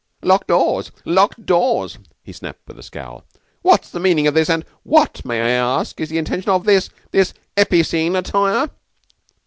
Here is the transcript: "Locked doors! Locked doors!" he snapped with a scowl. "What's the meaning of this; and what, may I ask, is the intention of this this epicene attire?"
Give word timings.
"Locked 0.23 0.47
doors! 0.47 0.89
Locked 1.05 1.45
doors!" 1.45 1.99
he 2.23 2.33
snapped 2.33 2.67
with 2.67 2.79
a 2.79 2.81
scowl. 2.81 3.23
"What's 3.61 3.91
the 3.91 3.99
meaning 3.99 4.25
of 4.25 4.33
this; 4.33 4.49
and 4.49 4.65
what, 4.81 5.23
may 5.23 5.39
I 5.39 5.49
ask, 5.49 6.01
is 6.01 6.09
the 6.09 6.17
intention 6.17 6.49
of 6.49 6.63
this 6.63 6.89
this 7.11 7.35
epicene 7.55 8.15
attire?" 8.15 8.71